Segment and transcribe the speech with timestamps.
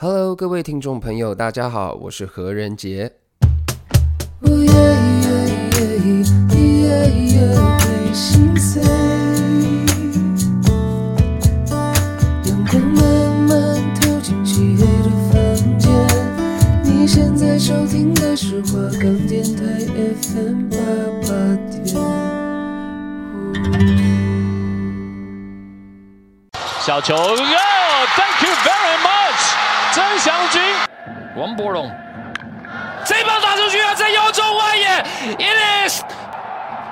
[0.00, 3.14] Hello，各位听众朋友，大家好，我是何仁杰。
[26.80, 29.07] 小球，Thank you very much，
[29.92, 30.60] 曾祥军，
[31.36, 31.90] 王柏荣，
[33.04, 34.86] 这棒打出去啊，在右中外野
[35.38, 36.02] ，It is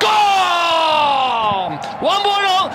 [0.01, 2.71] gone，王柏荣，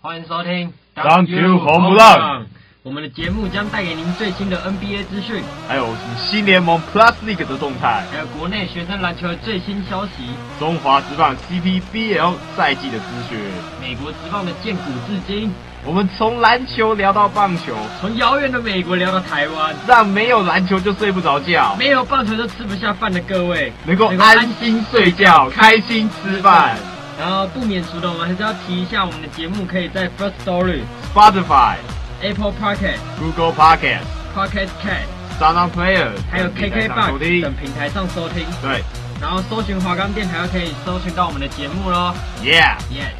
[0.00, 2.46] 欢迎收听，Thank you，红不让。
[2.86, 10.12] 我们的节目将带给您最新的 NBA 资讯，还有新联盟 Plus League 的动态，还有国内学生篮球的最新消息，
[10.60, 13.40] 中华职棒 CPBL 赛季的资讯，
[13.80, 15.52] 美国职棒的建古至今。
[15.84, 26.76] 我们从篮球聊到棒球，从遥远的美国聊到台湾，让没有篮球就睡不着觉，没有棒球就吃不下饭的各位能够安心睡觉，开心吃饭。
[27.18, 31.74] 然后不免俗的，我们还是要提一下，我们的节目可以在 First Story、Spotify。
[32.22, 34.00] apple pocket google pocket
[34.34, 35.04] pocket cat
[35.38, 38.46] sound player 还有 kk box 等平台上收听。
[38.62, 38.82] 对。
[39.20, 43.14] 然后搜寻华冈电台可以搜寻到我们的节目喽耶耶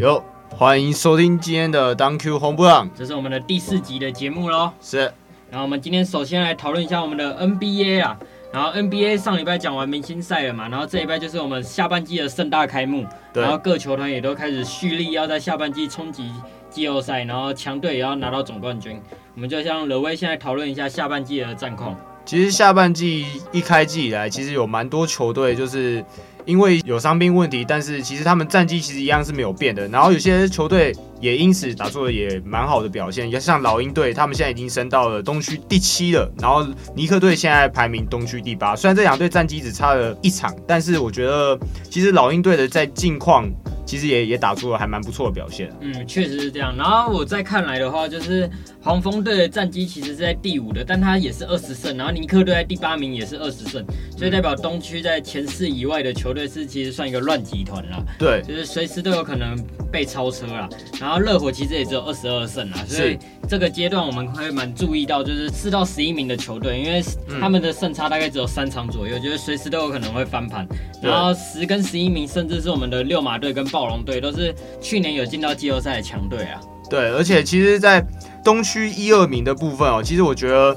[0.00, 5.12] 哟欢迎收听今天的 don que homebook 这是我们的第四集的节目喽是。
[5.50, 8.18] 然后我们今天首先来讨论一下我们的 nba 啊。
[8.58, 16.28] 然后 NBA 上礼拜讲完明星赛了嘛，然后这一拜就是我们下半季的盛大开幕，然后各球团也都开始蓄力要在下半季冲击
[16.68, 19.00] 季后赛，然后强队也要拿到总冠军。
[19.36, 21.96] 我们就像刘威现在讨论一下下半季的战况。
[22.24, 26.04] 其实下半季一开季以来，其实有蛮多球队就是。
[26.48, 29.86] 因为有伤病问题，但是其实他们战绩其实一样是没有变的。
[29.88, 36.26] 然后有些球队也因此打出了也蛮好的表现，像老鹰队，他们现在已经升到了东区第七了。
[36.40, 36.66] 然后
[36.96, 41.58] 尼克队现在排名东区第八，虽然这两队战绩只差了一场，但是我觉得
[41.90, 43.46] 其实老鹰队的在近况。
[43.88, 45.72] 其实也也打出了还蛮不错的表现。
[45.80, 46.76] 嗯，确实是这样。
[46.76, 48.48] 然后我再看来的话，就是
[48.82, 51.96] 黄蜂队的战绩其实是在第五的，但他也是二十胜。
[51.96, 53.82] 然后尼克队在第八名也是二十胜，
[54.14, 58.04] 所以代表东区在前四以外的球队是其实算一个乱集团了。
[58.18, 59.56] 对，就是随时都有可能
[59.90, 60.68] 被超车了。
[61.00, 63.18] 然后热火其实也只有二十二胜啊，所以
[63.48, 67.02] 这个阶段我们会蛮注意到，就是四到十一名的球队，因为
[67.40, 70.68] 他们的胜差大概只有三场左右，就是随时都有可能会翻盘。
[71.02, 76.60] 然后十跟十一名，甚至是我们的六马队跟暴龙队都是去年有进到季后赛的强队啊。
[76.90, 78.04] 对，而且其实，在
[78.42, 80.76] 东区一二名的部分哦，其实我觉得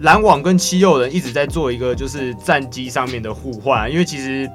[0.00, 4.46] 篮网跟七六人一直在做一个就是战机上面的互换，因为其实。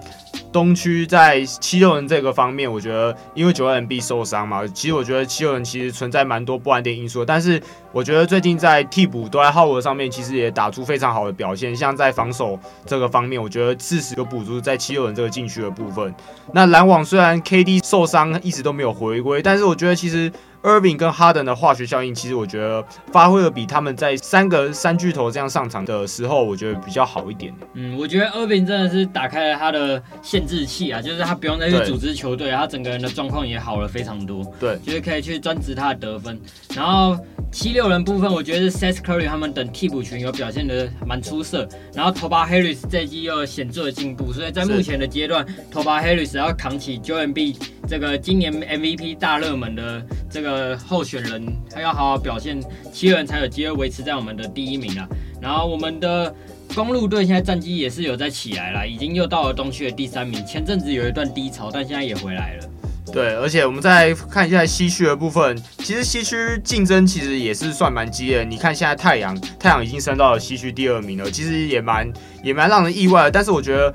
[0.54, 7.26] 东区在七六人这个方面，我觉得因为九二 MB 受伤嘛，其实我觉得七六人其实存在蛮多不安定因素。
[7.26, 11.76] 但是我觉得最近在替补都在浩尔上面，其实也打出非常好的表现。
[11.76, 16.14] 像在防守这个方面，我觉得适时有补足在七六人这个禁区的部分。
[16.52, 20.32] 那篮网虽然 KD 受伤一直都没有回归，但是我觉得其实。
[20.64, 27.54] Irving 跟哈登的化学效应，其实我觉得发挥的比他们在三个三巨头这样上场的时候，我觉得比较好一点。
[27.74, 34.42] 嗯，我觉得 Irving 真的是打开了他的限制器啊，就是他不用再去组织球队，他整个人的状况也好了非常多。
[34.58, 36.40] 对，就是可以去专职他的得分。
[36.74, 37.20] 然后
[37.52, 41.68] 七六人部分，我觉得是 Seth Curry 他们等替补群有表现的蛮出色。
[41.94, 50.53] 然后 Tobias Harris 这季又有显著的进步，所以在目前的阶段是，Tobias Harris 要扛起 Joel Embiid 这个今年 MVP 大热门的这个。
[50.54, 55.08] 呃，候选人他要好好表现，七人才有机会维持在我们的第一名啊。
[55.42, 56.34] 然后我们的
[56.76, 60.46] 公路队现在战绩也是有在起来了，已经又到了东区的第三名。
[60.46, 62.70] 前阵子有一段低潮，但现在也回来了。
[63.12, 68.46] 对，而且我们再看一下西区的部分，其实西区竞争其实也是算蛮激烈的。
[68.46, 72.08] 你看现在太阳，太阳已经升到了西区第二名了，其实也蛮
[72.44, 73.32] 也蛮让人意外的。
[73.32, 73.92] 但是我觉得。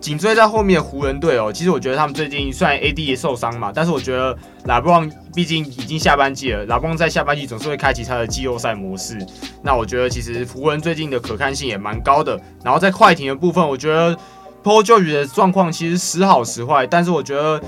[0.00, 9.18] 紧追在后面的湖人队哦，其实我觉得他们最近虽然 AD 也受伤嘛，但是我觉得拉布旺毕竟已经下半季了，拉布旺在下半季总是会开启他的季后赛模式。
[9.62, 12.40] 那我觉得其实湖人最近的可看性也蛮高的。
[12.64, 14.16] 然后在快艇的部分，我觉得
[14.62, 17.60] Paul George 的状况其实时好时坏，但是我觉得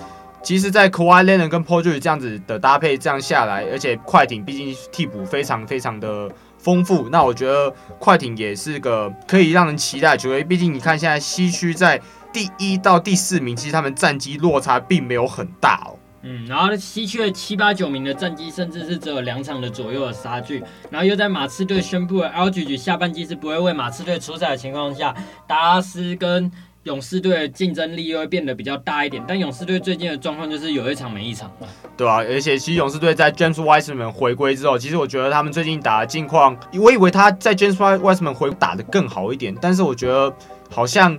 [0.42, 10.42] 其实，在 Kawhi Leonard 跟 Paul George 这样子的搭配这样下来，而且快艇毕竟替补非常非常的丰富，那我觉得快艇也是个可以让人期待球队。
[10.42, 12.00] 毕竟你看现在西区在
[12.32, 15.96] 第一到第四名，其实他们战绩落差并没有很大哦。
[16.22, 20.62] 嗯，然后西区的七八九名的战绩，甚至是只有两场的左右的差距。
[20.90, 25.14] 然后又在马刺队宣布了 Aldridge 下半季是不会为马刺队出赛的情况下，
[25.46, 29.22] 达拉斯跟勇士队的竞争力又会变得比较大一点。
[29.26, 31.50] 但勇士队最近的状况就是有一场没一场，
[31.96, 40.30] 对啊，而且其实勇士队在 James Wiseman 回归之后，其实我觉得他们最近打的近况，我以为他在 James Wiseman 回打得更好一点，但是我觉得
[40.70, 41.18] 好像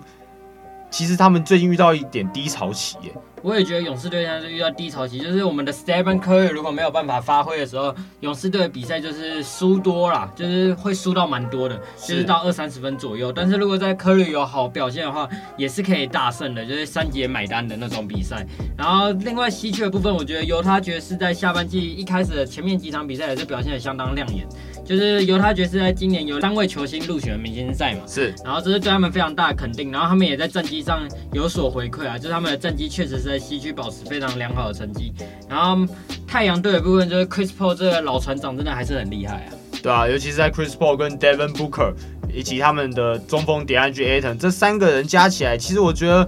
[0.92, 3.12] 其实他们最近遇到一点低潮期耶。
[3.44, 13.32] 我也觉得勇士队现在是遇到低潮期，就是我们的 Stephen Curry 如果没有办法发挥的时候，勇士队的比赛就是输多啦，就是会输到蛮多的，就是到二三十分左右。
[13.32, 15.28] 但是如果在 Curry 有好表现的话，
[15.58, 18.46] 也是可以大胜的，就是三节买单的那种比赛。
[18.78, 24.48] 然后另外西区的部分，我觉得犹他爵士在下半季一开始的前面几场比赛也是表现的相当亮眼。
[24.84, 35.14] 就是犹他爵士在今年有三位球星入选明星赛嘛，是，然后这是对他们非常大的肯定，然后他们也在战绩上有所回馈啊，就是他们的战绩确实是在西区保持非常良好的成绩。
[35.50, 35.86] 然后
[36.28, 41.94] 太阳队的部分就是 Chris Paul 这个老船长真的还是很厉害啊，对啊，尤其是在 Chris Paul 跟 Devin Booker
[42.34, 46.28] 以及他们的中锋 DeAndre Ayton 这三个人加起来，其实我觉得。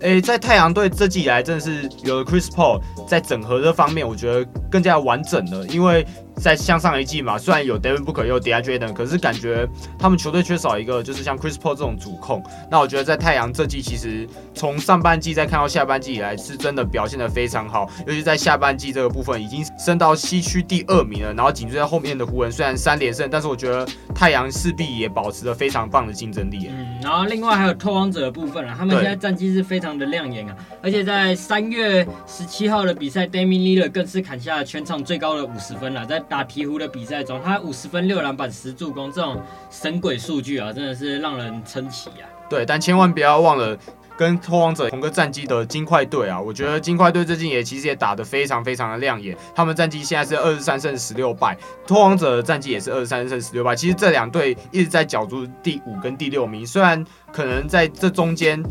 [0.00, 2.78] 诶，在太阳队这季以来，真的是有了 Chris Paul
[3.08, 5.66] 在整合这方面，我觉得更加完整了。
[5.68, 6.04] 因为
[6.36, 9.66] 在向上一季嘛，虽然有 Devin Booker 又 DeAndre Ayton，可是感觉
[9.98, 12.42] 他们球队缺少一个就是像 Chris Paul 这种主控。
[12.70, 17.88] 那我觉得在太阳这季，其实从上半季再看到下半季以来，是真的表现的非常好。
[18.06, 21.32] 尤其在下半季这个部分，已经升到西区第二名了。
[21.32, 26.68] 然后紧追在后面的湖人，虽然三连胜，但是我觉得太阳势必也保持着非常棒的竞争力。
[26.70, 39.40] 嗯，然后另外还有拓荒者的部分啊，他们现在战绩是非常的亮眼啊，而且在三月十七号的比赛 d a m i n l i l l a r 更是砍下了全场最高的五十分了，在打鵜鹕的比赛中，他五十分、六篮板、十助攻这种
[39.70, 42.28] 神鬼数据啊，真的是让人称奇啊。
[42.48, 43.76] 对，但千万不要忘了
[44.16, 51.56] 跟拓王者同个战绩的金块队啊，我觉得金块队最近也其实也打得非常非常的亮眼，他们战绩现在是二十三胜十六败，
[51.86, 53.74] 拓王者的战绩也是二十三胜十六败。
[53.74, 58.62] 其实这两队一直在角逐第五跟第六名，虽然可能在这中间，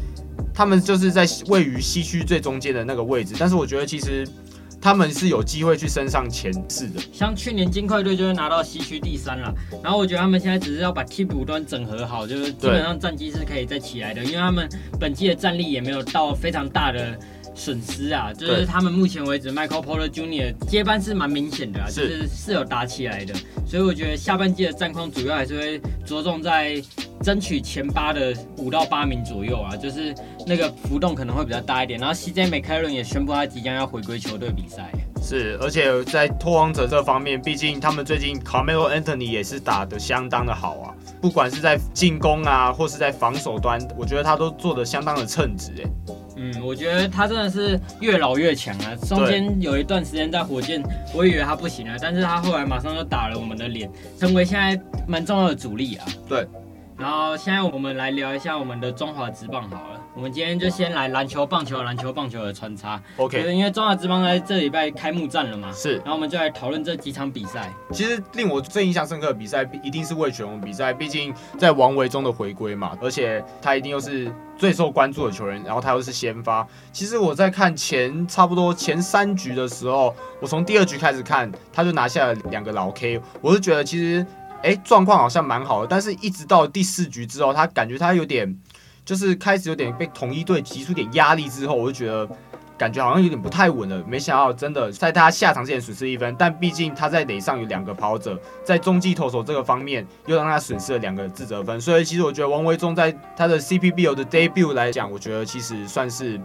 [0.54, 4.26] 他们就是在位于西区最中间的那个位置，但是我觉得其实。
[4.84, 9.56] 他们是有机会去升上前四的，像去年金块队就是拿到西区第三了。
[9.82, 14.68] 然后我觉得他们现在只是要把替补端整合好，就是基本上战绩是可以再起来的，因为他们
[15.00, 17.18] 本季的战力也没有到非常大的
[17.56, 18.32] 损失啊。
[18.34, 20.54] 就是他们目前为止，Michael Porter Jr.
[20.68, 23.34] 接班是蛮明显的啊，就是是有打起来的。
[23.66, 26.82] 所以我觉得下半季的战况主要还是会着重在。
[27.24, 30.14] 争取前八的五到八名左右啊，就是
[30.46, 31.98] 那个浮动可能会比较大一点。
[31.98, 34.92] 然后 CJ McCollum 也宣布他即将要回归球队比赛。
[35.22, 46.14] 是，而且在拓荒者这方面，毕竟他们最近 Carmelo Anthony 也是打得相当的好啊，不管是在进攻啊，或是在防守端，我觉得他都做得相当的称职哎。
[46.36, 48.96] 嗯，我觉得他真的是越老越强啊。
[49.08, 50.84] 中间有一段时间在火箭，
[51.14, 53.90] 我以为他不行了，但是他后来马上就打了我们的脸，
[54.20, 56.06] 成为现在蛮重要的主力啊。
[56.28, 56.48] 对。
[56.98, 60.00] 然后现在我们来聊一下我们的中华职棒好了。
[60.16, 63.02] 我们今天就先来篮球、棒球、篮球、棒球的穿插。
[63.18, 65.72] OK，因为中华职棒在这礼拜开幕战了嘛。
[65.74, 65.96] 是。
[65.98, 67.74] 然后我们就来讨论这几场比赛。
[67.92, 70.94] 其实令我最印象深刻的比赛，一定是魏全龙比赛。
[70.94, 76.68] 毕竟在王维中的回归嘛，而且他一定又是最受关注的球员，然后他又是先发。
[76.92, 84.26] 其实我在看前差不多前三局的时候，我从第二局开始看，他就拿下了两个老 K，我是觉得其实。
[84.62, 88.58] 哎，状况好像蛮好的，但是一直到第四局之后，他感觉他有点，
[89.06, 92.28] 就是开始有点被统一队提出点压力之后，我就觉得
[92.78, 94.04] 感觉好像有点不太稳了。
[94.08, 106.40] 没想到真的在他下场之前损失一分，但毕竟他在垒上有两个跑者，在中继投手这个方面又让他损失了两个自责分，所以其实我觉得王维忠在他的 CPBL 的 debut 来讲，我觉得其实算是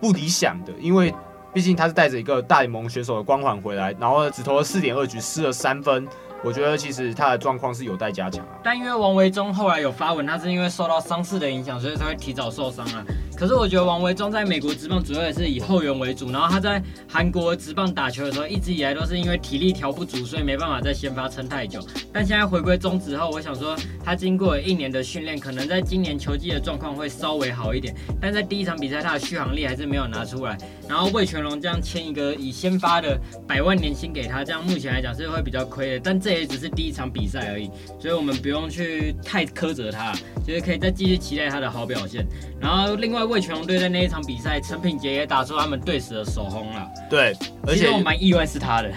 [0.00, 1.14] 不理想的，因为
[1.52, 6.06] 毕竟他是带着一个大联盟选手的光环回来，然后只投了四点二局，失了三分。
[6.42, 13.04] 我觉得其实他的状况是有待加强啊，但因为王维忠后来有发文，他是因为受到伤势的影响，所以才会提早受伤啊。
[13.40, 21.80] 可是我觉得王维忠在美国职棒主要也是以后援为主，然后他在韩国职棒打球的时候，一直以来都是因为体力调不足，所以没办法在先发撑太久。
[22.12, 27.94] 但现在回归中职后，我想说他经过了一年的训练，可能在今年球季的状况会稍微好一点。
[28.20, 30.58] 但在第一场比赛，他的续航力还是没有拿出来。
[30.86, 33.18] 然后魏全龙这样签一个以先发的
[33.48, 36.00] 百万年薪给他，这样目前来讲是会比较亏的。
[36.04, 40.12] 但这也只是第一场比赛而已，所以我们不用去太苛责他，
[40.46, 42.26] 就是可以再继续期待他的好表现。
[42.60, 43.29] 然后另外。
[43.30, 46.90] 味全龙队在那一场比赛，陈品杰也打出他们队史的首轰了。
[47.08, 47.34] 对，
[47.66, 48.90] 而且我蛮意外是他的。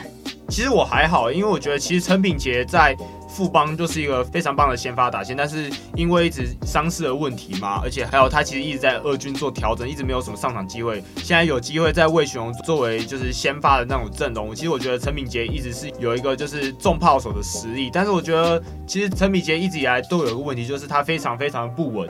[0.49, 2.95] 其实我还好，因为我觉得其实陈品杰在
[3.27, 11.01] 富邦就是一个非常棒的先发打线，但是因为一直伤势的问题嘛，而且还有他其实一直在二军做调整，一直没有什么上场机会。
[11.17, 22.07] 现在有机会在魏全龙作为就是先发的那种阵容，其实我觉得陈品杰一直是有一个就是重炮手的实力，但是我觉得其实陈品杰一直以来都有一个问题，就是他非常非常不稳。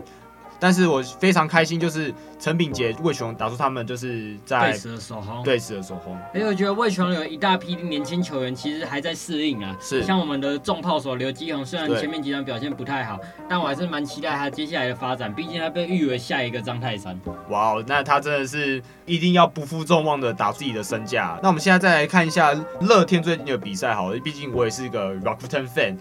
[0.63, 6.17] 但是我非常开心，就是陈炳杰、魏雄打出他们就是在队史的首轰，队史的首轰。
[6.33, 9.75] 因为我觉得魏雄有一大批年轻球员，其实还在适应啊。
[9.81, 15.35] 是，像我们的重炮手刘基宏，虽然前面几场表现不太好，但我还是蛮期待他接下来的发展。
[15.35, 17.19] 毕竟他被誉为下一个张泰山。
[17.49, 21.37] 哇哦，那他真的是一定要不负众望的打自己的身价。
[21.43, 25.97] 那我们现在再来看一下乐天最近的比赛，好了，毕竟我也是一个 Rakuten fan。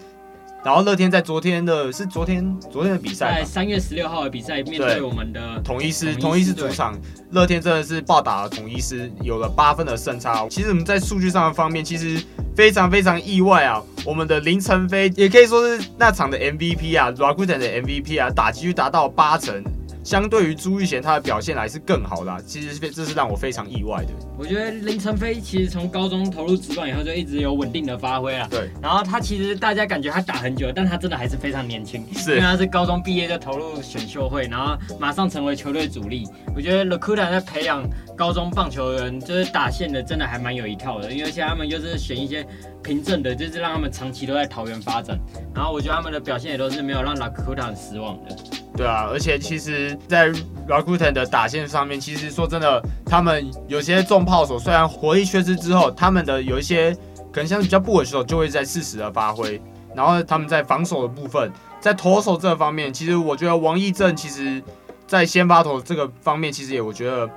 [0.63, 6.97] 然后乐天在昨天的是昨天昨天的比赛，在三月十六号的比赛面对我们的统一师，统一师主场，
[7.31, 10.47] 乐天真的是暴打了统一师，有了八分的胜差。
[10.49, 12.23] 其实我们在数据上的方面，其实
[12.55, 19.61] 非常非常意外啊，我们的林晨飞也可以说是那场的 MVP 啊 r a g u t a n 的 MVP 啊，打击率达到八成。
[20.03, 24.11] 相对于朱玉贤，他的表现来是更好的，啊，其实这是让我非常意外的。
[24.37, 28.47] 我觉得林晨飞其实从高中投入职棒以后就一直有稳定的发挥啊。
[28.49, 28.69] 对。
[28.81, 32.05] 然后他其实大家感觉他打很久，但他真的还是非常年轻。
[32.13, 32.31] 是。
[32.31, 36.27] 因为他是高中毕业就投入选秀会，然后马上成为球队主力。
[36.55, 37.83] 我觉得 Rakuten 在培养
[38.15, 41.11] 高中棒球员，就是打线的，真的还蛮有一套的。
[41.11, 42.45] 因为现在他们就是选一些
[42.83, 45.19] 凭证的，就是让他们长期都在桃园发展。
[45.53, 48.35] 然后我觉得他们的表现也都是没有让 Rakuten 失望的。
[48.75, 50.29] 对啊，而且其实，在
[50.67, 56.91] Rakuten 的打线上面，其实说真的，他们有些重炮手虽然火力缺失之后，他们的有一些
[57.31, 59.61] 可能像比较不稳手，就会在适时的发挥。
[59.95, 64.61] 然后他们在防守的部分，在投手这方面，其实我觉得王义正其实
[65.05, 67.29] 在先发投这个方面，其实也我觉得。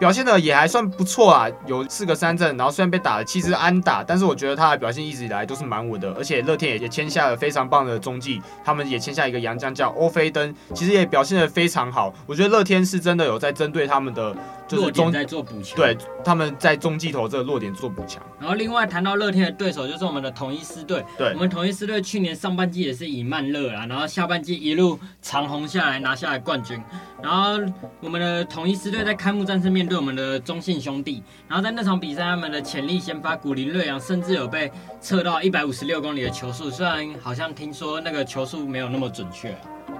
[0.00, 12.14] 表现的也还算不错啊，有四个三振，然后虽然被打了七支安打，但是我觉得他的表现一直以来都是蛮稳的，而且乐天也也签下了非常棒的中继，他们也签下一个洋将叫欧菲登，其实也表现的非常好。
[12.26, 14.34] 我觉得乐天是真的有在针对他们的
[14.66, 18.22] 就是中在做补强，对，他们在中继头这个弱点做补强。
[18.38, 26.82] 然后另外谈到乐天的对手就是我们的统一师队，对，我们统一师队去年上半季也是以慢热啊，然后下半季一路长红下来拿下来冠军，
[27.22, 27.60] 然后
[28.00, 34.70] 我们的统一师队在开幕战上面对我们的中信兄弟，然后在那场比赛，他们的潜力先发古林瑞阳甚至有被
[35.00, 39.52] 测到一百五十六公里的球速，虽然好像听说那个球速没有那么准确。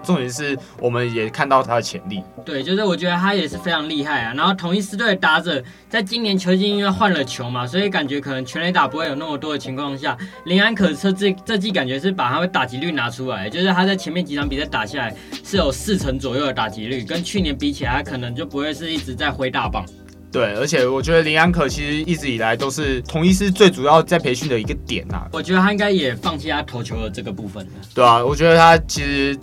[0.03, 2.23] 重点是我们也看到他的潜力。
[2.45, 4.35] 对，就是我觉得他也是非常厉害啊。
[4.35, 15.15] 然后同一师队的打者在今年球季因为换了球嘛，所以感觉可能全垒打不会有那么多的情况下，林安可这这这季感觉是把他的打击率拿出来，就是他在前面几场比赛打下来
[15.45, 19.85] 是有四成左右的打击率，跟去年比起来，他可能就不会是一直在挥大棒。
[20.33, 25.29] 对，而且我觉得林安可其实一直以来都是同一师最主要在培训的一个点呐、啊。
[25.33, 27.73] 我觉得他应该也放弃他投球的这个部分了。
[27.93, 29.37] 对啊，我觉得他其实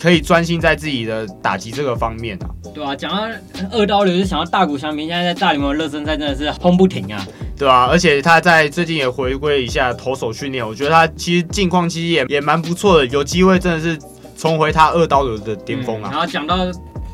[0.00, 2.50] 可以专心在自己的打击这个方面啊。
[2.74, 3.28] 对啊，讲到
[3.72, 7.26] 二刀流，就想到大谷翔平现在在大联盟热身赛真的是轰不停啊。
[7.56, 13.98] 对啊，而且他在最近也回归一下投手训练，我觉得他其实近况其实也也蛮不错的，有机会真的是
[14.36, 16.08] 重回他二刀流的巅峰啊。
[16.08, 16.56] 嗯、然后讲到。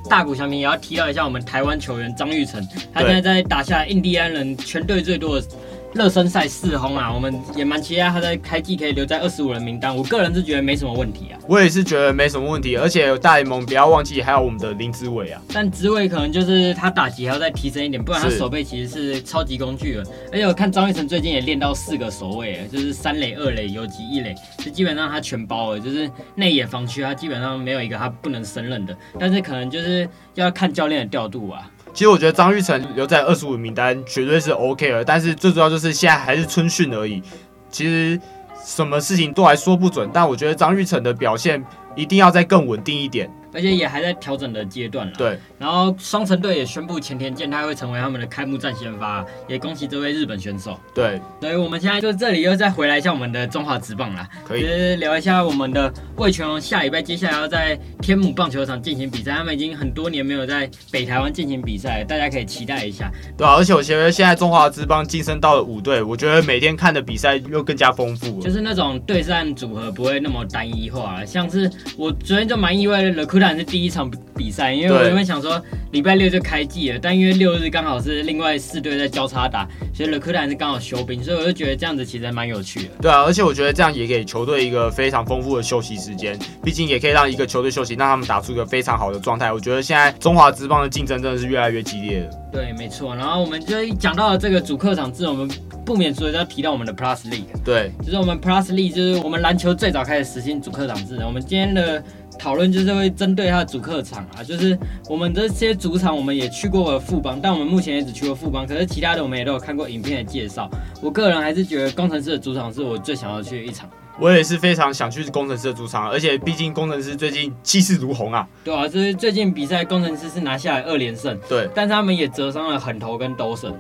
[0.09, 2.61] 大谷翔平也要提到一下我们台湾球员张玉成，
[2.93, 5.47] 他现在在打下印第安人全队最多的。
[5.93, 9.95] 热身赛四轰啊，我们也蛮期待他在开季可以留在二十五人名单。
[9.95, 11.39] 我个人是觉得没什么问题啊。
[11.49, 15.43] 我也是觉得没什么问题，而且大联盟不要忘记还有我们的林志伟啊。
[15.53, 20.07] 但志伟可能就是他打击还要再提升一点，不然他守备其实是超级工具人。
[20.33, 28.97] 而且我看张玉成最近也练到四个守卫，就是三垒、二垒、游击、一垒，就基本上他全包了，就是内野防区他基本上没有一个他不能胜任的。
[29.19, 31.69] 但是可能就是要看教练的调度啊。
[31.93, 37.23] 其实我觉得张玉成留在二十五名单绝对是 OK 了，但是最主要就是现在还是春训而已。
[37.71, 38.21] 其实
[38.65, 43.31] 什么事情都还说不准，但我觉得张玉成的表现一定要再更稳定一点。
[43.53, 45.13] 而且也还在调整的阶段了。
[45.17, 50.79] 对，然后双城队也宣布前田健太会成为他们的开幕战先发，也恭喜这位日本选手。
[50.95, 63.11] 对，所以我们现在就这里又再回来一下我们的中华职棒啦，可以就是聊一下我们的魏全龙下礼拜接下来要在天母棒球场进行比赛，他们已经很多年没有在北台湾进行比赛，大家可以期待一下。
[63.37, 73.25] 对啊，而且我觉得现在中华职棒晋升到了五队，我觉得每天看的比赛又更加丰富，就是那种对战组合不会那么单一化，像是我昨天就蛮意外的
[73.57, 74.11] 是第一场。
[74.41, 82.89] 比赛，因为我原本想说礼拜六就开季了，但因为六日刚好是另外四队在交叉打，所以乐科兰是刚好休兵，所以我就觉得这样子其实还蛮有趣的。
[83.03, 89.53] 对啊，而且我觉得这样也给球队一个非常丰富的休息时间，毕竟也可以让一个球队休息，让他们打出一个非常好的状态。
[89.53, 92.31] 我觉得现在中华职棒的竞争真的是越来越激烈了。
[92.51, 93.15] 对，没错。
[93.15, 95.47] 然后我们就讲到了这个主客场制，我们
[95.85, 97.45] 不免俗的要提到我们的 Plus League。
[97.63, 101.27] 对，就是我们 Plus League，就是我们篮球最早开始实行主客场制的。
[101.27, 102.03] 我们今天的。
[102.41, 104.79] 讨论就是会针对他的主客场啊，就是
[105.11, 110.71] 我们这些主场我们也去过了富邦，但我们目前也只去过富邦，可是其他的我们也都有看过影片的介绍。
[111.03, 113.89] 我个人还是觉得工程师的主场是我最想要去的一场。
[114.19, 118.49] 我也是非常想去工程师的主场，而且毕竟工程师最近气势如虹啊。
[118.65, 123.71] 对啊，就是最近比赛工程师是拿下来二连胜，对，但是他们也折伤了狠头跟斗神。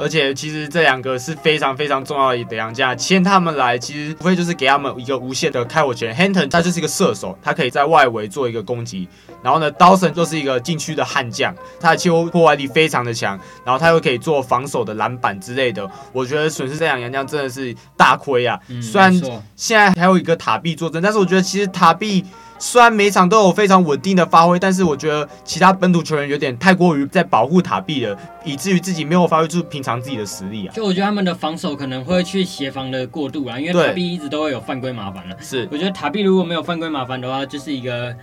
[0.00, 6.16] 而且其实这两个是非常非常重要的两家，签他们来其实无非就是给他们一个无限的开火权。
[6.16, 9.06] Hampton 他就是一个射手，他可以在外围做一个攻击。
[9.42, 15.86] 然后呢，Dawson 就是一个禁区的悍将，他的气候破坏力非常的强，然后他又可以做防守的篮板之类的。
[16.12, 18.58] 我觉得损失这两洋将真的是大亏啊！
[18.68, 19.12] 嗯、虽然
[19.54, 22.24] 现在还有一个塔比坐镇，但是我觉得其实塔比。
[22.60, 30.74] 虽然每场都有非常稳定的发挥，但是我觉得其他本土球员有点太过于在保护塔壁了，以至于自己没有发挥出平常自己的实力啊。
[30.74, 35.36] 就我觉得他们的防守可能会去协防的过度啊，因为塔壁一直都会有犯规麻烦了。
[35.40, 38.14] 是，我觉得塔壁如果没有犯规麻烦的话，就是一个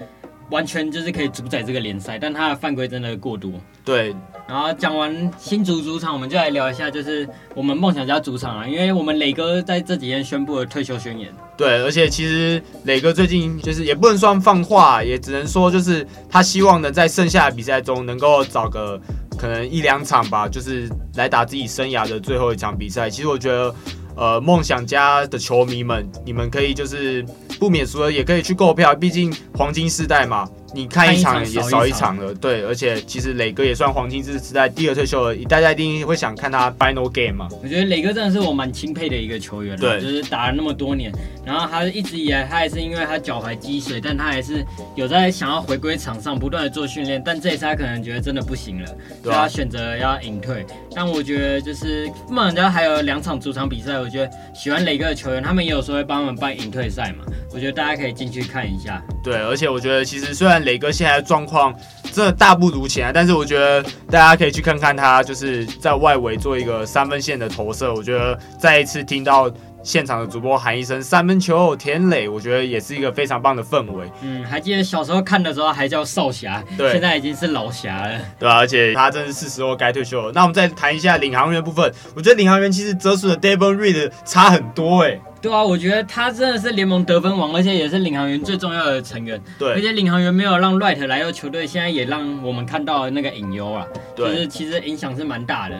[0.50, 3.51] 完全就是可以主宰这个联赛，但他的犯规真的过多。
[3.84, 4.16] 对。
[4.48, 11.30] 然后讲完新竹主场，我们就来聊一下，就是我们梦想家主场啊，因为我们磊哥在这几天宣布了退休宣言。
[11.58, 18.98] 对，而且其实磊哥最近就是也不能算放话，也只能说就是他希望能在剩下的比赛中能够找个
[19.38, 23.10] 可能一两场吧，就是来打自己生涯的最后一场比赛。
[23.10, 23.75] 其实我觉得，
[24.18, 27.24] 呃，梦想家的球迷们，你们可以就是
[27.60, 30.50] 不免俗的也可以去购票，毕竟黄金时代嘛。
[30.74, 37.48] 你看一场也少一场了，对，而且其实磊哥也算黄金时代第二退休了，大家一定会想看他 final game 嘛。
[37.64, 41.12] 我觉得磊哥真的是我蛮钦佩的一个球员，对，就是打了那么多年，
[41.46, 48.88] 然后他一直以来他也是因为他脚踝积水，但他还是有在想要回归场上不断的做训练，但这一次他可能觉得真的不行了，
[49.24, 50.66] 所以他选择要隐退。
[50.94, 59.02] 但我觉得就是梦想家还有两场主场比赛，我觉得喜欢磊哥的球员，他们也有时候会帮我们办隐退赛嘛，我觉得大家可以进去看一下。
[59.24, 61.74] 对，而且我觉得其实虽然磊哥现在的状况
[62.12, 67.94] 真的大不如前啊，但是我觉得大家可以去看看他，就是在外围做一个三分线的投射。
[67.94, 69.52] 我觉得再一次听到
[69.84, 74.06] 现场的主播喊一声“三分球田磊”，我觉得也是一个非常棒的氛围。
[74.22, 78.58] 嗯，还记得小时候看的时候还叫少侠，对，现在已经是老侠了，对吧、啊？
[78.58, 80.32] 而且他真的是时候该退休了。
[80.34, 85.22] 那我们再谈一下领航员的部分，我觉得领航员其实折损的 Devin Reed 差很多哎、欸。
[85.41, 89.41] 对啊，我觉得他真的是联盟得分王，而且也是领航员最重要的成员。
[89.60, 93.86] 对，而且领航员没有让 Wright 来到球队，现在也让我们看到了那个隐忧啊。
[94.15, 95.76] 就是其实影响是蛮大的。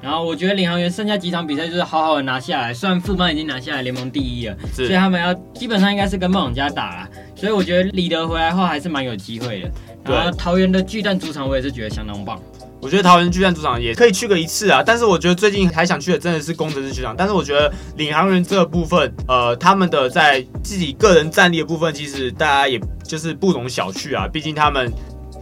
[0.00, 7.08] 然后我觉得领航员剩下几场比赛就是好好的拿下来，虽然副班已经拿下来联盟第一了，所以他们要基本上应该是跟梦想家打了。
[7.34, 9.70] 所以我觉得李德回来后还是蛮有机会的。
[10.04, 12.40] 然后桃园的巨蛋主场我也是觉得相当棒。
[12.80, 17.14] 我觉得桃园巨蛋主场也可以去个一次啊，但是我觉得最近还想去的真的是工程师球场。
[17.16, 24.26] 但是我觉得领航员这部分，呃，他们的在自己个人战力的部分，其实大家也就是不容小觑啊。
[24.26, 24.92] 毕竟他们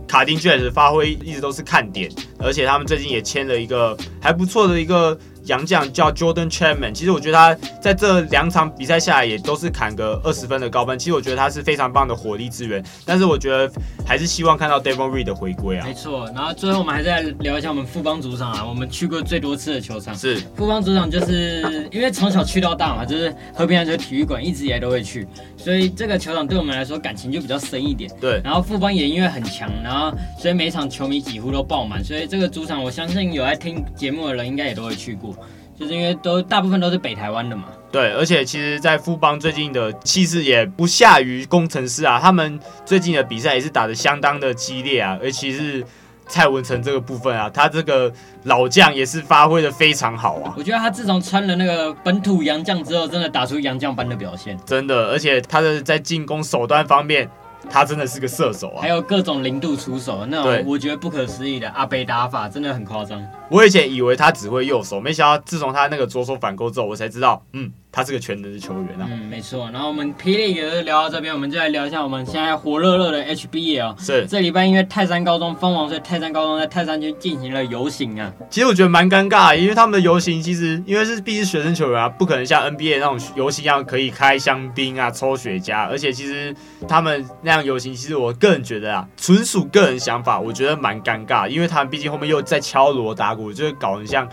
[0.06, 5.16] 卡丁巨蛋的发挥一直都是看点，而且他们最近也签了一个还不错的一个。
[5.48, 12.82] 洋将叫 Jordan Chapman，其实我觉得他在这两场比赛下来也都是砍个二十分的高分，其实我觉得他是非常棒的火力支援。
[13.04, 13.70] 但是我觉得
[14.06, 15.86] 还是希望看到 Devon Reed 的回归啊。
[15.86, 28.10] 没错，然后最后我们还是来聊一下我们富邦主场啊，我们去过最多次的球场是富邦主场，就是因为从小去到大嘛，就是和平篮球体育馆一直以来都会去，所以这个球场对我们来说感情就比较深一点。
[28.20, 35.34] 对，然后富邦也因为很强，然后所以每场球迷几乎都爆满，所以这个主场我相信有在听节目的人应该也都会去过。
[35.78, 45.84] 就是因为都大部分都是北台湾的嘛，对，而且其实，在富邦最近的气势也不下于工程师啊，他们最近的比赛也是打得相当的激烈啊，尤其是
[46.26, 48.12] 蔡文成这个部分啊，他这个
[48.42, 50.52] 老将也是发挥得非常好啊。
[50.56, 57.30] 我觉得他自从穿了那个本土洋将之后，真的打出洋将般的表现，真的，而且他的在进攻手段方面。
[57.70, 63.22] 他真的是个射手啊，还有各种零度出手，那种我觉得不可思议的阿北打法真的很夸张。
[63.50, 67.72] 我以前以为他只会右手，没想到自从他那个左手反勾之后，我才知道，嗯。
[67.90, 69.08] 他是个全能的球员啊。
[69.10, 69.68] 嗯，没错。
[69.72, 74.00] 然后我们霹雳也是聊到这边，我们就来聊一下我们现在火热热的 HBL。
[74.00, 74.26] 是。
[74.26, 78.32] 这礼拜因为泰山高中封王，所以泰山高中在泰山区进行了游行啊。
[78.50, 85.88] 其实我觉得蛮尴尬，因为他们的游行其实因为是毕竟学生球员啊，不可能像 NBA 那种游行一样可以开香槟啊、抽雪茄。
[85.88, 86.54] 而且其实
[86.86, 94.28] 他们那样游行，其实我个人觉得啊，纯属个人想法，我觉得蛮尴尬，因为他们毕竟后面又在敲锣打鼓，就是搞得像。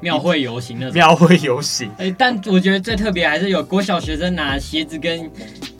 [0.00, 5.30] 庙会游行的庙会游行，哎，但我觉得最特别还是有国小学生拿鞋子跟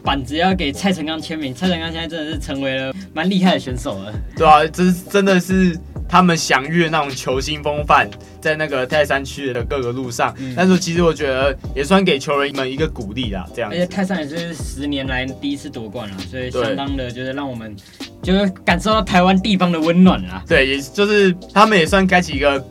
[0.03, 1.55] 板子要给蔡成刚签名。
[1.55, 4.13] 蔡成刚现在真的是成为了蛮厉害的选手了。
[4.37, 5.77] 对啊，这真的是
[6.09, 8.09] 他们享誉的那种球星风范，
[8.41, 10.35] 在那个泰山区的各个路上。
[10.39, 13.71] 嗯、但是其实我觉得也算给球员们一个鼓励啦，这样。
[13.71, 17.75] 而且泰山也是十年来第一次夺冠了，所以相当的就是让我们
[18.23, 20.43] 就是感受到台湾地方的温暖啦。
[20.47, 22.65] 对，也就是他们也算开启一个。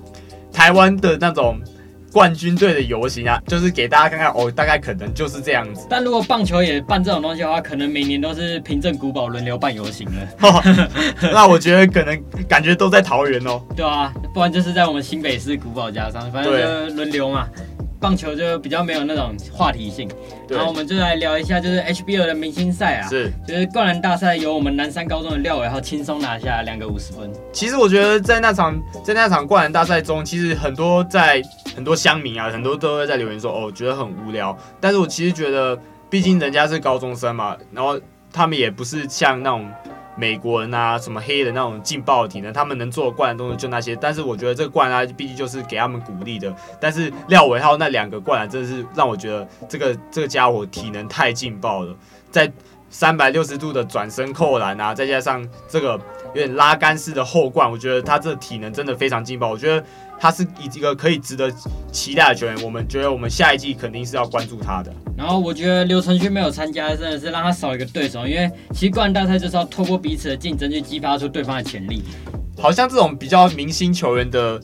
[0.56, 1.60] 台湾的那种
[2.14, 5.86] 冠军队的游行啊，就是给大家看看哦，大概可能就是这样子。
[5.90, 10.90] 但如果棒球也办这种东西的话，可能每年都是平镇古堡轮流办游行了。
[11.34, 13.62] 那我觉得可能感觉都在桃园哦。
[13.76, 16.54] 对啊，不然就是在我们新北市古堡加上，反正
[16.90, 17.48] 就轮流嘛。
[18.00, 20.10] 棒球就比较没有那种话题性，
[20.50, 27.32] 然后我们就来聊一下，就是 HBO 的明星赛啊，是，就是灌篮大赛由我们南山高中的廖伟浩轻松拿下两个五十分。
[27.52, 31.42] 其实我觉得在那场在那场灌篮大赛中，其实很多在
[31.76, 34.56] 很多乡民啊，很多都会在留言说，哦，觉得很无聊。
[34.80, 35.78] 但是我其实觉得，
[36.10, 38.00] 毕竟人家是高中生嘛，然后
[38.32, 39.68] 他们也不是像那种。
[40.18, 43.96] 美国人啊，什么黑人那种劲爆体能，他们能做的灌篮动作就那些。
[43.96, 46.56] 但是我觉得这个灌篮毕竟就是给他们鼓励的。
[46.80, 51.96] 但是廖伟浩那两个灌篮真的是让我觉得这个这个家伙体能太劲爆了，
[52.32, 52.52] 在
[52.98, 59.50] 三百六十度的转身扣篮啊，再加上这个有点拉杆式的后灌，我觉得他这体能真的非常劲爆。
[59.50, 59.86] 我觉得
[60.18, 61.52] 他是一个可以值得
[61.92, 62.56] 期待的球员。
[62.64, 64.94] 我们觉得我们下一季肯定是要关注他的。
[65.18, 72.02] 然后我觉得刘承勋没有参加，真的是让他少一个对手，因为其实灌篮大赛就是要透过彼此的竞争去激发出对方的潜力。
[72.58, 74.58] 好像这种比较明星球员的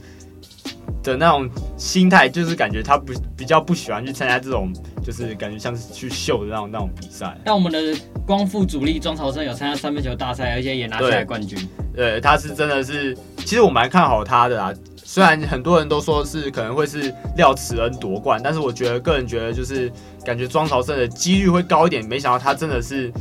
[1.03, 4.71] 的那种心态，就是感觉他不比较不喜欢去参加这种，
[5.03, 7.37] 就是感觉像是去秀的那种那种比赛。
[7.43, 7.79] 但我们的
[8.25, 11.57] 光复主力庄朝胜有参加三分球大赛，而且也拿下来冠军。
[11.93, 14.73] 对，他是真的是，其实我蛮看好他的啦。
[15.03, 19.91] 虽然很多人都说是可能会是廖慈恩夺冠，但是我觉得个人觉得就是
[20.23, 22.05] 感觉庄朝胜的几率会高一点。
[22.05, 23.11] 没想到他真的是，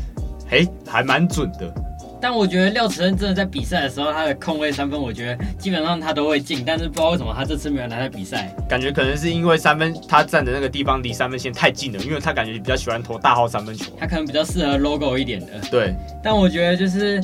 [0.50, 1.74] 诶，还蛮准的。
[2.20, 6.62] 但我觉得廖慈恩真的在比赛的时候，他的空位三分，我觉得基本上他都会进。
[6.64, 15.46] 但是不知道为什么他这次没有拿下比赛，感觉可能是因为三分他站的那个地方离三分线太近了，因为他感觉比较喜欢投大号三分球，他可能比较适合 logo 一点的。
[15.70, 17.22] 对，但我觉得就是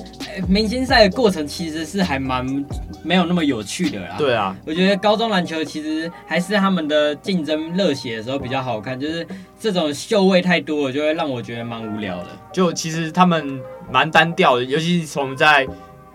[0.49, 2.47] 明星赛的过程其实是还蛮
[3.03, 4.15] 没有那么有趣的啦。
[4.17, 9.27] 对啊，我觉得高中篮球其实还是他们的竞争热血的时候比较好看，就是
[9.61, 12.29] 这种秀位太多了，就会让我觉得蛮无聊的。
[12.53, 13.61] 就其实他们。
[13.91, 15.67] 蛮单调的，尤其是从在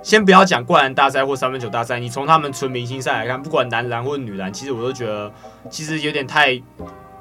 [0.04, 5.32] 先不要讲灌篮大赛或三分球大赛，你从他们纯明星赛来看，不管男篮或女篮，其实我都觉得
[5.70, 6.56] 其实有点太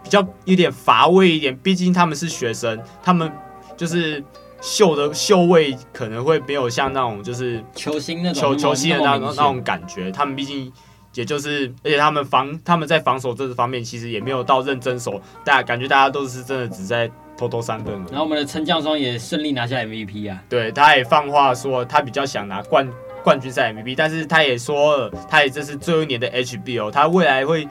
[0.02, 1.56] 比较有点乏味一点。
[1.58, 3.30] 毕竟他们是学生，他们
[3.76, 4.24] 就是
[4.60, 10.10] 秀的秀位可能会没有像那种就是球星那种球球星的那种那种感觉。
[10.10, 10.72] 他们毕竟
[11.14, 17.10] 也就是，而且他们防他们在防守这方面其实也没有到认真守，大家感觉大家都是真的只在。
[17.40, 20.42] 偷偷三分了，然后我们的陈将双也顺利拿下 MVP 啊。
[20.46, 22.86] 对，他也放话说他比较想拿冠
[23.24, 27.66] 冠军赛 MVP，但是他也说了，他也这是最后一年的 HBO，他未来会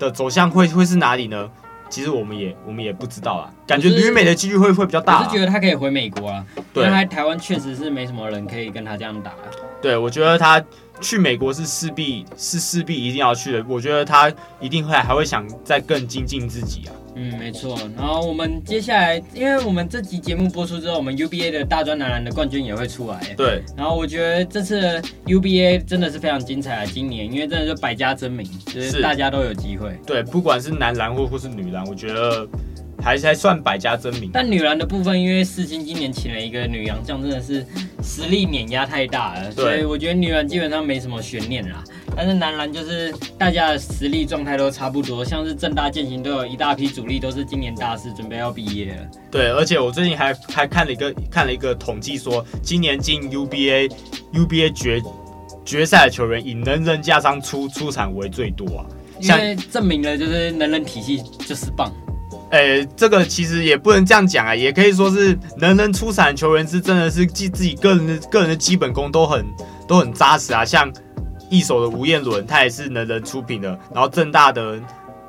[0.00, 1.48] 的走向会会是哪里呢？
[1.88, 5.20] 其实我们也我们也不知道啊，感觉旅美的几率会会比较大。
[5.20, 9.32] 我是觉得他可以回美国啊，对，因为他台湾确实是没什么人可以跟他这样打。
[9.80, 10.60] 对，我觉得他
[11.00, 16.90] 去美国是势必是势必一定要去的，我觉得他一定会还会想再更精进自己啊。
[17.14, 17.78] 嗯，没错。
[17.96, 23.20] 然后我们接下来，因为我们这集节目播出之后，我们 UBA 的大专男篮的冠军也会出来。
[23.36, 23.62] 对。
[23.76, 29.98] 然后我觉得这次 UBA 真的是非常精彩啊，今年因为真的是百家争鸣，就是大家都有机会。
[30.06, 32.46] 对，不管是男篮或或是女篮，我觉得。
[33.02, 37.64] 还还算百家争鸣，但女篮的部分，因为世新今年请了一个女洋将，真的是
[38.02, 41.84] 实力碾压太大了，所以我觉得女篮基本上没什么悬念啦。
[42.16, 49.08] 但是男篮就是大家的实力状态都差不多，像是正大健行都有一大批主力都是今年大四准备要毕业了。
[49.30, 53.90] 对，而且我最近还还看了一个看了一个统计，说今年进 UBA
[54.32, 55.02] UBA 决
[55.64, 58.86] 决赛的球员以能人加商出出场为最多啊，
[59.20, 61.92] 因为证明了就是能人体系就是棒。
[62.50, 69.44] 诶、这个其实也不能这样讲啊，也可以说是能人出产球员是真的是自自己个人的个人的基本功都很
[69.88, 70.64] 都很扎实啊。
[70.64, 70.92] 像
[71.50, 73.68] 一手的吴彦伦，他也是能人出品的。
[73.92, 74.80] 然后正大的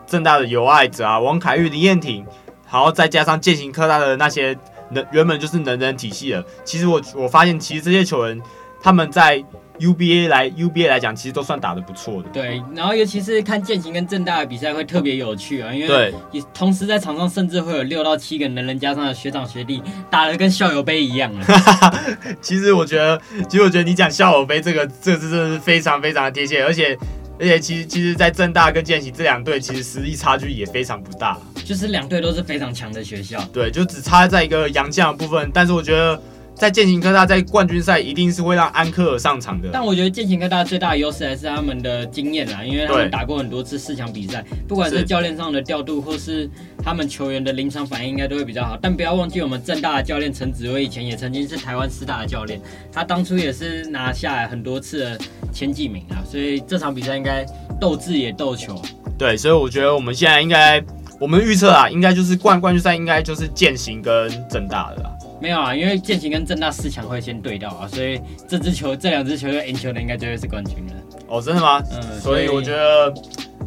[0.05, 2.25] 正大的尤爱哲啊，王凯玉、林彦廷，
[2.71, 4.55] 然后再加上践行科大的那些
[4.91, 6.45] 能原本就是能人体系的。
[6.63, 8.39] 其实我我发现，其实这些球员
[8.81, 9.43] 他们在。
[9.79, 12.29] UBA 来 UBA 来讲，其实都算打得不错的。
[12.29, 21.45] 对，然后尤其是看剑行跟正大的比赛会特别有趣啊，因为也同时在场上甚至会有六到七个能人加上的学长学弟打得跟校友杯一样了。
[22.41, 26.97] 其实我觉得，其实我觉得你讲校友杯这个，这个真的是非常非常的贴切，而且
[27.39, 33.43] 而且其实其实，在正大跟剑行这两队，其实实力差距也非常不大，就是两队都是非常强的学校。
[33.51, 36.21] 对，就只差在一个洋将的部分，但是我觉得。
[36.55, 46.49] 在剑行科大在冠军赛一定是会让安科尔上场的，但我觉得剑行科大最大的优势还是他们的经验啦，因为他们打过很多次四强比赛，不管是教练上的调度或是
[46.81, 48.77] 他们球员的临场反应，应该都会比较好。
[48.81, 52.59] 但不要忘记，我们正大的教练陈子威以前也曾经是台湾师大的教练，
[52.91, 55.19] 他当初也是拿下来很多次的
[55.51, 57.45] 前几名啊，所以这场比赛应该
[57.81, 58.81] 斗智也斗球。
[59.17, 60.83] 对，所以我觉得我们现在应该，
[61.19, 65.11] 我们预测啊，应该就是冠冠军赛应该就是剑行跟正大的啦。
[65.41, 70.93] 没有啊，因为剑行跟正大四强会先对到啊，所以这支球这两支球队赢球的应该就会是冠军了。
[71.27, 71.83] 哦，真的吗？
[71.91, 73.13] 嗯，所以我觉得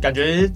[0.00, 0.50] 感觉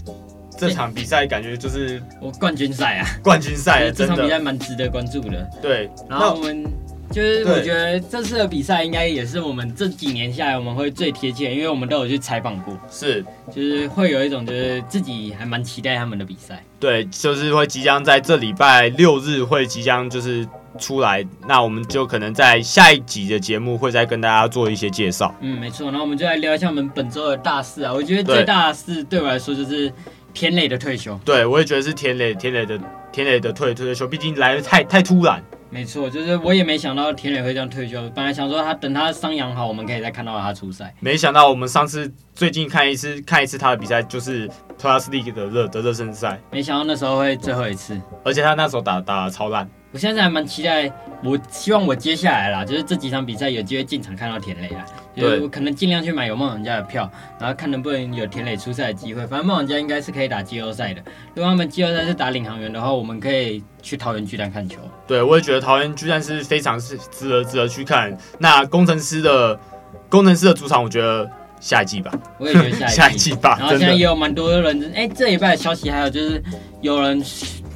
[0.57, 5.49] 这场比赛感觉就是我冠军赛啊，冠军赛，这场比赛蛮值得关注的。
[5.61, 6.65] 对，然后我们
[7.11, 13.23] 就是我觉得这次的比赛应该也是我们这几年下来我们会最贴切，因为我们都有去采访过，是，
[13.55, 16.63] 就是会有一种就是自己还蛮期待他们的比赛。
[16.81, 20.49] 对，就是会即将在这礼拜六日会即将就是。
[20.79, 25.35] 出来，那我们就可能在下一集的节目会再跟大家做一些介绍。
[25.41, 25.91] 嗯，没错。
[25.91, 27.93] 那我们就来聊一下我们本周的大事啊。
[27.93, 29.93] 我觉得最大的事对我来说就是
[30.33, 31.19] 田磊的退休。
[31.25, 32.79] 对，我也觉得是田磊，田磊的
[33.13, 35.43] 田磊的退退休，毕竟来的太太突然。
[35.69, 37.99] 没错，就是我也没想到田磊会这样退休。
[38.15, 40.95] 本来想说他等他伤养好，我们可以再看到他出赛。
[41.01, 44.47] 没想到我们上次最近看一次看一次他的比赛，就是
[44.79, 46.39] Plus League 的热的热身赛。
[46.51, 49.67] 没想到那时候会最后一次，而且他那时候打打得超烂。
[49.93, 50.91] 我现在还蛮期待，
[51.23, 59.27] 我希望我接下来啦，就是这几场比赛有机会进场看到田磊啊，就是我可能尽量去买有梦想家的票，然后看能不能有田磊出赛的机会。
[59.27, 61.03] 反正梦想家应该是可以打季后赛的，
[61.35, 64.79] 如果他们季后赛是打领航员的话，我们可以去桃园巨蛋看球。
[65.07, 68.17] 对，我也觉得桃园巨蛋是非常是值得值得去看。
[68.39, 69.61] 那工程师的
[70.09, 73.59] 工程师的主场，我觉得下一季吧，我也觉得下一季， 下一季吧。
[73.61, 76.43] 然后现在也有蛮多人，哎、欸，这一拜的消息还有就是
[76.81, 77.23] 有人。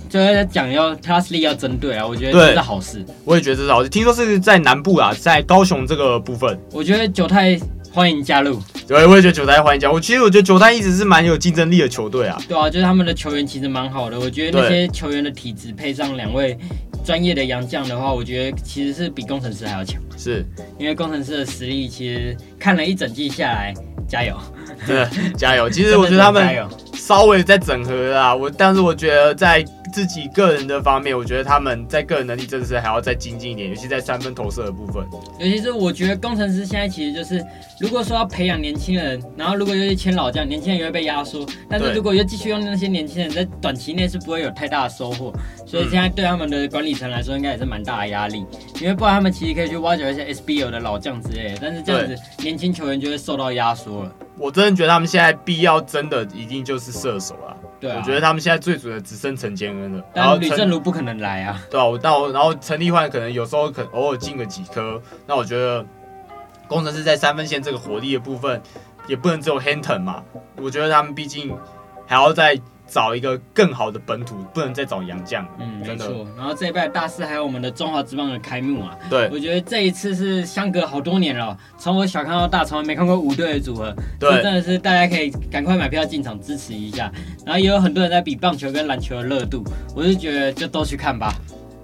[0.09, 3.05] 就在讲要 League 要针对啊，我觉得这是好事。
[3.25, 3.89] 我也觉得这是好事。
[3.89, 6.59] 听说是在南部啊，在高雄这个部分。
[6.73, 7.59] 我觉得九泰
[7.93, 8.61] 欢迎加入。
[8.87, 9.95] 对，我也觉得九泰欢迎加入。
[9.95, 12.41] 我其实我觉得九泰一直是蛮有竞争力的球队啊。
[12.49, 14.19] 对啊，就是他们的球员其实蛮好的。
[14.19, 16.57] 我觉得那些球员的体质配上两位
[17.05, 20.01] 专业的洋将的话，我觉得其实是比工程师还要强。
[20.17, 20.45] 是
[20.79, 23.75] 因为工程师的实力其实看了一整季下来，
[24.09, 24.37] 加油。
[24.87, 25.69] 对，加油。
[25.69, 29.65] 其实我觉得他们 稍微在整合啊，我但是我觉得在。
[29.97, 35.03] 自己个人的方面，我觉得他们在个人能力真的是还要再精进一点，尤其在三分投射的部分。
[35.41, 37.43] 尤其是我觉得工程师现在其实就是，
[37.81, 41.47] 如果说要培养年轻人，然后如果又去签老将，年轻人也会被压缩。
[41.67, 45.33] 但是如果又继续用那些年轻人，在短期内是不会有太大的收获。
[45.65, 48.45] 所以现在对他们的管理层来说，应该也是蛮大的压力。
[48.83, 54.13] 因为不然他们其实可以去挖掘一些 SBL 的老将之类的，但是这样子年轻球员就会受到压缩了。
[54.39, 57.56] 我真的觉得他们现在必要真的一定就是射手啊。
[57.81, 61.61] 对啊，我觉得他们现在最主要只剩陈建恩了，然后吕正如不可能来啊。
[61.71, 65.85] 对啊，我到然后陈立焕可能有时候可偶尔进个几颗，那我觉得
[66.69, 68.61] 工程师在三分线这个火力的部分
[69.07, 70.23] 也不能只有 Hampton 嘛，
[70.57, 71.57] 我觉得他们毕竟
[72.07, 72.59] 还要再。
[72.87, 75.47] 找一个更好的本土，不能再找洋将。
[75.59, 76.27] 嗯，没错。
[76.37, 78.97] 然后这一拜大四还有我们的中华职棒的开幕啊。
[79.11, 83.95] 对，我觉得这一次是相隔好多年了，从我小看到大，从来没看过五队的组合。
[84.19, 87.11] 对，真的是大家可以赶快买票进场支持一下。
[87.45, 91.35] 然后也有很多人在比棒球跟篮球的热度，我就觉得就都去看吧。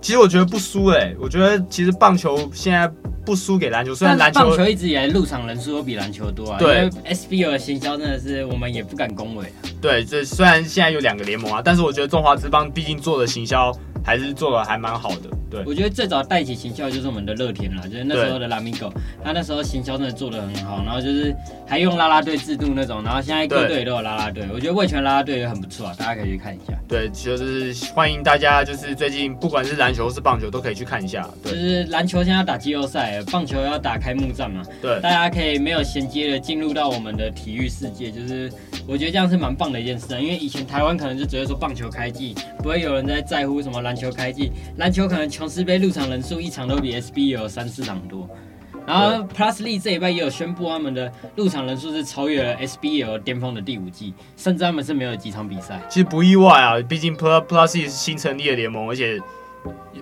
[0.02, 2.90] 其实我觉得不输哎，我觉得其实棒球现在
[3.24, 6.58] 不输给篮球，虽然篮球棒球一直以来入场人数都比篮球多啊。
[6.58, 9.54] 对，因为 SBL 的行销真的是我们也不敢恭维啊。
[9.80, 13.72] 对，这虽然现在有两个联盟啊，但是我觉得中华之邦毕竟做的行销
[14.04, 15.30] 还是做的还蛮好的。
[15.50, 18.90] 对，我觉得最早带起行销就是我们的乐天啦，就是那时候的拉米狗，
[19.22, 21.34] 他那时候行销真的做的很好，然后就是
[21.66, 26.72] 还用啦啦队制度那种，然后现在各队都有啦啦队，我觉得味全啦啦队也很不错啊，大家可以去看一下。
[26.88, 31.28] 对，就是欢迎大家，就是最近不管是篮球或是棒球都可以去看一下。
[31.42, 34.62] 对，就是篮球现在要打季后赛，棒球要打开幕战嘛。
[34.80, 38.50] 对，大家可以没有衔接的进入到我们的体育世界，就是
[38.86, 48.28] 我觉得这样是蛮棒的一件事啊，因为以前台湾可能就只会说棒球开季，不会有人在在乎什么篮球开季，篮球可能琼斯杯入场人数一场都比 SBL 有三四场多，
[48.86, 55.80] 然后 Plus League 这礼拜也有宣布他们的入场人数是超越了 SBL 巅峰的第五季，甚至他们是没有几场比赛。
[55.88, 59.20] 其实不意外啊，毕竟 Plus Plus League 是新成立的联盟，而且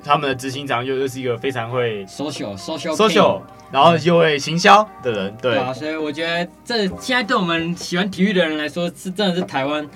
[0.03, 9.87] 他们的执行长又又是一个非常会 social social social，然后又会行销的人，对，对啊，所以我觉得这现在对我们喜欢体育的人来说，是真的是台湾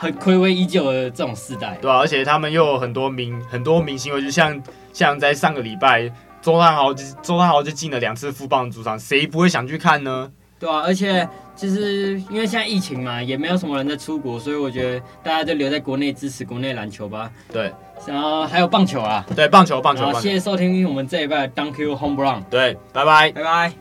[0.00, 4.60] 很暌违已久的这种世代，对啊，而且他们又有很多明很多明星，我就像。
[4.92, 6.10] 像在上个礼拜，
[6.42, 10.28] 周汤豪就周汤豪就进了两次富邦主场，谁不会想去看呢？
[10.58, 17.30] 对啊，而且就是因为现在疫情嘛，也没有什么人在出国，所以我觉得大家就留在国内支持国内篮球吧。
[17.52, 17.72] 对，
[18.04, 20.06] 然后还有棒球啊，对，棒球棒球。
[20.06, 22.42] 好，谢谢收听我们这一拜的 Dunk You Home Run。
[22.50, 23.72] 对，拜拜拜拜。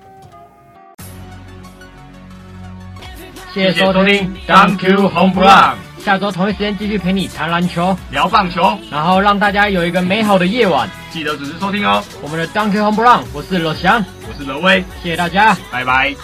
[3.51, 5.88] 谢谢收听 Dunk You Home Run。
[5.99, 10.89] 下周同一时间继续陪你谈篮球、聊棒球，然后让大家有一个美好的夜晚。
[11.11, 12.03] 记得准时收听哦。
[12.21, 16.15] 我们的 Dunk You Home Run，我是罗翔，我是罗威，谢谢大家，拜拜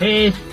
[0.00, 0.47] ，Peace。